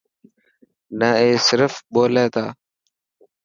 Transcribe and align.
نه 0.99 1.09
اي 1.19 1.29
صرف 1.47 1.73
ٻولي 1.91 2.25
تا. 2.33 2.45